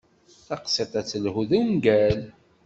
[0.45, 2.19] Taqsiṭ-a ad telhu d ungal.